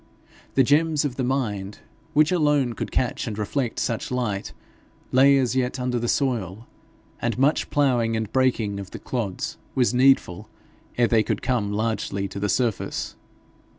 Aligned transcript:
The 0.55 0.63
gems 0.63 1.05
of 1.05 1.15
the 1.15 1.23
mind, 1.23 1.77
which 2.15 2.31
alone 2.31 2.73
could 2.73 2.91
catch 2.91 3.27
and 3.27 3.37
reflect 3.37 3.77
such 3.77 4.09
light, 4.09 4.51
lay 5.11 5.37
as 5.37 5.55
yet 5.55 5.79
under 5.79 5.99
the 5.99 6.07
soil, 6.07 6.65
and 7.21 7.37
much 7.37 7.69
ploughing 7.69 8.17
and 8.17 8.33
breaking 8.33 8.79
of 8.79 8.89
the 8.89 8.97
clods 8.99 9.57
was 9.75 9.93
needful 9.93 10.49
ere 10.97 11.05
they 11.05 11.21
could 11.21 11.43
come 11.43 11.71
largely 11.71 12.27
to 12.29 12.39
the 12.39 12.49
surface. 12.49 13.15